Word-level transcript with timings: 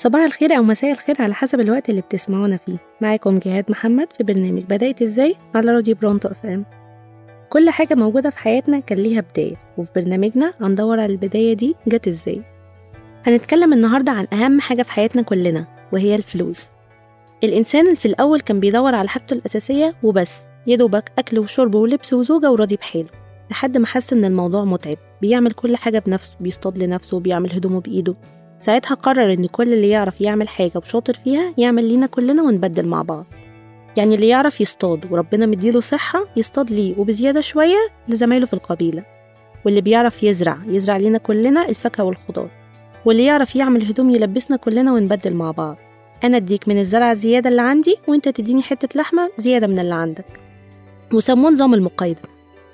صباح 0.00 0.22
الخير 0.22 0.56
أو 0.56 0.62
مساء 0.62 0.92
الخير 0.92 1.22
على 1.22 1.34
حسب 1.34 1.60
الوقت 1.60 1.90
اللي 1.90 2.00
بتسمعونا 2.00 2.56
فيه. 2.56 2.76
معاكم 3.00 3.38
جهاد 3.38 3.70
محمد 3.70 4.08
في 4.12 4.24
برنامج 4.24 4.62
بداية 4.62 4.94
إزاي 5.02 5.34
على 5.54 5.72
راديو 5.72 5.94
برونتو 5.94 6.28
إف 6.28 6.46
إم. 6.46 6.64
كل 7.50 7.70
حاجة 7.70 7.94
موجودة 7.94 8.30
في 8.30 8.38
حياتنا 8.38 8.80
كان 8.80 8.98
ليها 8.98 9.20
بداية 9.20 9.56
وفي 9.78 9.90
برنامجنا 9.96 10.54
هندور 10.60 11.00
على 11.00 11.12
البداية 11.12 11.54
دي 11.54 11.74
جت 11.88 12.08
إزاي. 12.08 12.42
هنتكلم 13.26 13.72
النهاردة 13.72 14.12
عن 14.12 14.26
أهم 14.32 14.60
حاجة 14.60 14.82
في 14.82 14.92
حياتنا 14.92 15.22
كلنا 15.22 15.66
وهي 15.92 16.14
الفلوس. 16.14 16.66
الإنسان 17.44 17.94
في 17.94 18.06
الأول 18.06 18.40
كان 18.40 18.60
بيدور 18.60 18.94
على 18.94 19.08
حاجته 19.08 19.34
الأساسية 19.34 19.94
وبس 20.02 20.40
يدوبك 20.66 21.12
أكل 21.18 21.38
وشرب 21.38 21.74
ولبس 21.74 22.12
وزوجة 22.12 22.50
وراضي 22.50 22.76
بحاله 22.76 23.08
لحد 23.50 23.76
ما 23.76 23.86
حس 23.86 24.12
إن 24.12 24.24
الموضوع 24.24 24.64
متعب. 24.64 24.98
بيعمل 25.20 25.52
كل 25.52 25.76
حاجة 25.76 25.98
بنفسه 25.98 26.32
بيصطاد 26.40 26.78
لنفسه 26.78 27.16
وبيعمل 27.16 27.52
هدومه 27.52 27.80
بإيده. 27.80 28.14
ساعتها 28.60 28.94
قرر 28.94 29.32
إن 29.32 29.46
كل 29.46 29.72
اللي 29.72 29.88
يعرف 29.88 30.20
يعمل 30.20 30.48
حاجة 30.48 30.72
وشاطر 30.76 31.14
فيها 31.24 31.54
يعمل 31.58 31.84
لينا 31.84 32.06
كلنا 32.06 32.42
ونبدل 32.42 32.88
مع 32.88 33.02
بعض. 33.02 33.26
يعني 33.96 34.14
اللي 34.14 34.28
يعرف 34.28 34.60
يصطاد 34.60 35.12
وربنا 35.12 35.46
مديله 35.46 35.80
صحة 35.80 36.26
يصطاد 36.36 36.70
ليه 36.70 36.98
وبزيادة 36.98 37.40
شوية 37.40 37.76
لزمايله 38.08 38.46
في 38.46 38.52
القبيلة. 38.52 39.04
واللي 39.64 39.80
بيعرف 39.80 40.22
يزرع 40.22 40.58
يزرع 40.66 40.96
لينا 40.96 41.18
كلنا 41.18 41.68
الفاكهة 41.68 42.04
والخضار. 42.04 42.50
واللي 43.04 43.24
يعرف 43.24 43.56
يعمل 43.56 43.84
هدوم 43.84 44.10
يلبسنا 44.10 44.56
كلنا 44.56 44.92
ونبدل 44.92 45.34
مع 45.34 45.50
بعض. 45.50 45.76
أنا 46.24 46.36
أديك 46.36 46.68
من 46.68 46.78
الزرع 46.78 47.12
الزيادة 47.12 47.50
اللي 47.50 47.62
عندي 47.62 47.96
وأنت 48.08 48.28
تديني 48.28 48.62
حتة 48.62 48.98
لحمة 48.98 49.30
زيادة 49.38 49.66
من 49.66 49.78
اللي 49.78 49.94
عندك. 49.94 50.40
وسموه 51.12 51.50
نظام 51.50 51.74
المقايضة. 51.74 52.28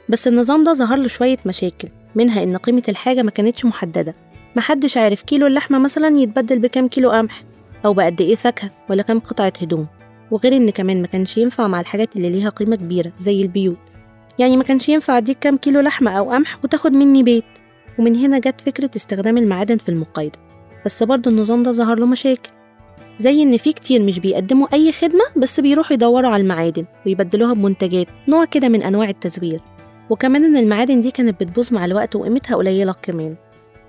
بس 0.08 0.28
النظام 0.28 0.64
ده 0.64 0.72
ظهر 0.72 0.98
له 0.98 1.08
شوية 1.08 1.38
مشاكل 1.46 1.88
منها 2.14 2.42
إن 2.42 2.56
قيمة 2.56 2.82
الحاجة 2.88 3.22
ما 3.22 3.30
كانتش 3.30 3.64
محددة. 3.64 4.14
محدش 4.56 4.96
عارف 4.96 5.22
كيلو 5.22 5.46
اللحمة 5.46 5.78
مثلا 5.78 6.18
يتبدل 6.18 6.58
بكام 6.58 6.88
كيلو 6.88 7.10
قمح 7.10 7.44
أو 7.84 7.92
بقد 7.92 8.20
إيه 8.20 8.36
فاكهة 8.36 8.70
ولا 8.90 9.02
كام 9.02 9.18
قطعة 9.18 9.52
هدوم. 9.62 9.86
وغير 10.30 10.56
إن 10.56 10.70
كمان 10.70 11.02
ما 11.02 11.06
كانش 11.06 11.38
ينفع 11.38 11.66
مع 11.66 11.80
الحاجات 11.80 12.16
اللي 12.16 12.30
ليها 12.30 12.48
قيمة 12.48 12.77
كبيرة 12.77 13.12
زي 13.18 13.42
البيوت. 13.42 13.77
يعني 14.38 14.56
ما 14.56 14.62
كانش 14.62 14.88
ينفع 14.88 15.18
أديك 15.18 15.38
كام 15.38 15.56
كيلو 15.56 15.80
لحمة 15.80 16.10
أو 16.10 16.30
قمح 16.30 16.58
وتاخد 16.64 16.92
مني 16.92 17.22
بيت. 17.22 17.44
ومن 17.98 18.16
هنا 18.16 18.38
جت 18.38 18.60
فكرة 18.60 18.90
استخدام 18.96 19.38
المعادن 19.38 19.77
في 19.77 19.88
المقايضة. 19.88 20.38
بس 20.86 21.02
برضه 21.02 21.30
النظام 21.30 21.62
ده 21.62 21.72
ظهر 21.72 21.98
له 21.98 22.06
مشاكل. 22.06 22.50
زي 23.18 23.42
إن 23.42 23.56
في 23.56 23.72
كتير 23.72 24.02
مش 24.02 24.18
بيقدموا 24.18 24.66
أي 24.72 24.92
خدمة 24.92 25.24
بس 25.36 25.60
بيروحوا 25.60 25.94
يدوروا 25.94 26.30
على 26.30 26.42
المعادن 26.42 26.84
ويبدلوها 27.06 27.54
بمنتجات 27.54 28.06
نوع 28.28 28.44
كده 28.44 28.68
من 28.68 28.82
أنواع 28.82 29.08
التزوير. 29.08 29.60
وكمان 30.10 30.44
إن 30.44 30.56
المعادن 30.56 31.00
دي 31.00 31.10
كانت 31.10 31.40
بتبوظ 31.40 31.72
مع 31.72 31.84
الوقت 31.84 32.16
وقيمتها 32.16 32.56
قليلة 32.56 32.94
كمان. 33.02 33.36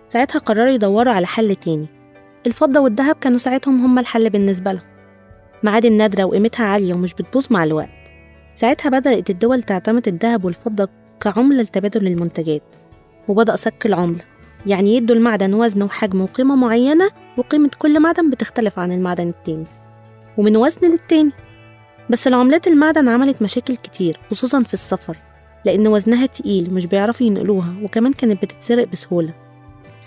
ساعتها 0.07 0.39
قرروا 0.39 0.69
يدوروا 0.69 1.13
على 1.13 1.27
حل 1.27 1.55
تاني. 1.55 1.87
الفضة 2.45 2.79
والذهب 2.79 3.15
كانوا 3.15 3.37
ساعتهم 3.37 3.83
هما 3.85 4.01
الحل 4.01 4.29
بالنسبة 4.29 4.71
لهم. 4.71 4.83
معادن 5.63 5.93
نادرة 5.93 6.23
وقيمتها 6.23 6.65
عالية 6.65 6.93
ومش 6.93 7.13
بتبوظ 7.13 7.47
مع 7.49 7.63
الوقت. 7.63 7.89
ساعتها 8.55 8.89
بدأت 8.89 9.29
الدول 9.29 9.63
تعتمد 9.63 10.07
الذهب 10.07 10.45
والفضة 10.45 10.89
كعملة 11.21 11.61
لتبادل 11.61 12.07
المنتجات. 12.07 12.61
وبدأ 13.27 13.55
سك 13.55 13.85
العملة 13.85 14.21
يعني 14.65 14.95
يدوا 14.95 15.15
المعدن 15.15 15.53
وزن 15.53 15.83
وحجم 15.83 16.21
وقيمة 16.21 16.55
معينة 16.55 17.09
وقيمة 17.37 17.69
كل 17.79 17.99
معدن 17.99 18.29
بتختلف 18.29 18.79
عن 18.79 18.91
المعدن 18.91 19.27
التاني. 19.27 19.65
ومن 20.37 20.57
وزن 20.57 20.91
للتاني. 20.91 21.31
بس 22.09 22.27
العملات 22.27 22.67
المعدن 22.67 23.07
عملت 23.07 23.41
مشاكل 23.41 23.75
كتير 23.75 24.19
خصوصا 24.31 24.63
في 24.63 24.73
السفر 24.73 25.17
لأن 25.65 25.87
وزنها 25.87 26.25
تقيل 26.25 26.73
مش 26.73 26.85
بيعرفوا 26.85 27.27
ينقلوها 27.27 27.73
وكمان 27.83 28.13
كانت 28.13 28.43
بتتسرق 28.43 28.87
بسهولة. 28.87 29.46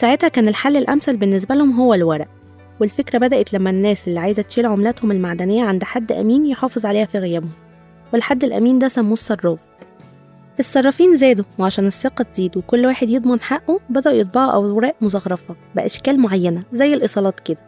ساعتها 0.00 0.28
كان 0.28 0.48
الحل 0.48 0.76
الأمثل 0.76 1.16
بالنسبة 1.16 1.54
لهم 1.54 1.80
هو 1.80 1.94
الورق. 1.94 2.28
والفكرة 2.80 3.18
بدأت 3.18 3.52
لما 3.52 3.70
الناس 3.70 4.08
اللي 4.08 4.20
عايزة 4.20 4.42
تشيل 4.42 4.66
عملاتهم 4.66 5.10
المعدنية 5.10 5.64
عند 5.64 5.84
حد 5.84 6.12
أمين 6.12 6.46
يحافظ 6.46 6.86
عليها 6.86 7.04
في 7.04 7.18
غيابهم. 7.18 7.50
والحد 8.12 8.44
الأمين 8.44 8.78
ده 8.78 8.88
سموه 8.88 9.12
الصراف. 9.12 9.58
الصرافين 10.58 11.16
زادوا 11.16 11.44
وعشان 11.58 11.86
الثقة 11.86 12.22
تزيد 12.22 12.56
وكل 12.56 12.86
واحد 12.86 13.10
يضمن 13.10 13.40
حقه 13.40 13.80
بدأوا 13.90 14.14
يطبعوا 14.14 14.52
أوراق 14.52 14.96
مزخرفة 15.00 15.56
بأشكال 15.74 16.20
معينة 16.20 16.62
زي 16.72 16.94
الإيصالات 16.94 17.40
كده. 17.40 17.58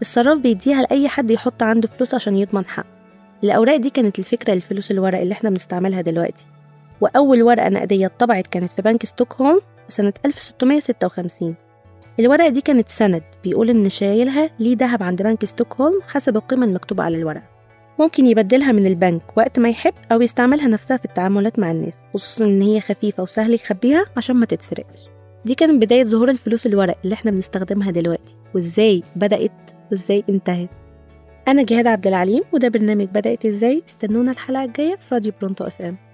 الصراف 0.00 0.38
بيديها 0.38 0.82
لأي 0.82 1.08
حد 1.08 1.30
يحط 1.30 1.62
عنده 1.62 1.88
فلوس 1.88 2.14
عشان 2.14 2.36
يضمن 2.36 2.64
حقه. 2.66 2.88
الأوراق 3.44 3.76
دي 3.76 3.90
كانت 3.90 4.18
الفكرة 4.18 4.54
للفلوس 4.54 4.90
الورق 4.90 5.20
اللي 5.20 5.32
إحنا 5.32 5.50
بنستعملها 5.50 6.00
دلوقتي. 6.00 6.46
وأول 7.00 7.42
ورقة 7.42 7.68
نقدية 7.68 8.06
اتطبعت 8.06 8.46
كانت 8.46 8.70
في 8.72 8.82
بنك 8.82 9.06
ستوكهولم 9.06 9.60
سنة 9.88 10.12
1656 10.26 11.54
الورقة 12.20 12.48
دي 12.48 12.60
كانت 12.60 12.88
سند 12.88 13.22
بيقول 13.44 13.70
إن 13.70 13.88
شايلها 13.88 14.50
ليه 14.58 14.74
دهب 14.74 15.02
عند 15.02 15.22
بنك 15.22 15.44
ستوكهولم 15.44 16.00
حسب 16.08 16.36
القيمة 16.36 16.66
المكتوبة 16.66 17.02
على 17.02 17.16
الورقة. 17.16 17.42
ممكن 17.98 18.26
يبدلها 18.26 18.72
من 18.72 18.86
البنك 18.86 19.22
وقت 19.36 19.58
ما 19.58 19.68
يحب 19.68 19.94
أو 20.12 20.22
يستعملها 20.22 20.68
نفسها 20.68 20.96
في 20.96 21.04
التعاملات 21.04 21.58
مع 21.58 21.70
الناس 21.70 21.98
خصوصا 22.14 22.44
إن 22.44 22.62
هي 22.62 22.80
خفيفة 22.80 23.22
وسهل 23.22 23.54
يخبيها 23.54 24.04
عشان 24.16 24.36
ما 24.36 24.46
تتسرقش. 24.46 25.00
دي 25.44 25.54
كانت 25.54 25.82
بداية 25.82 26.04
ظهور 26.04 26.30
الفلوس 26.30 26.66
الورق 26.66 26.98
اللي 27.04 27.14
إحنا 27.14 27.30
بنستخدمها 27.30 27.90
دلوقتي. 27.90 28.36
وإزاي 28.54 29.02
بدأت؟ 29.16 29.52
وإزاي 29.90 30.24
انتهت؟ 30.28 30.70
أنا 31.48 31.62
جهاد 31.62 31.86
عبد 31.86 32.06
العليم 32.06 32.42
وده 32.52 32.68
برنامج 32.68 33.08
بدأت 33.08 33.46
إزاي؟ 33.46 33.82
استنونا 33.88 34.30
الحلقة 34.32 34.64
الجاية 34.64 34.96
في 34.96 35.14
راديو 35.14 35.32
برونتو 35.40 35.64
إف 35.64 35.82
إم. 35.82 36.07